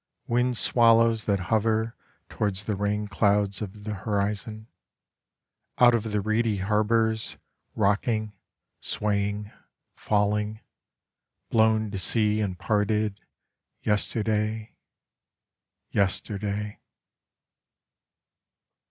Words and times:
Windswallows 0.27 1.25
that 1.25 1.39
hover 1.53 1.95
Towards 2.27 2.63
the 2.63 2.73
rainclouds 2.75 3.61
of 3.61 3.83
the 3.83 3.93
horizon, 3.93 4.65
Out 5.77 5.93
of 5.93 6.11
the 6.11 6.21
reedy 6.21 6.57
harbours 6.57 7.37
Rocking, 7.75 8.33
swaying, 8.79 9.51
falling, 9.95 10.59
Blown 11.51 11.91
to 11.91 11.99
sea 11.99 12.41
and 12.41 12.57
parted 12.57 13.19
Yesterday, 13.83 14.71
Yesterday. 15.91 16.79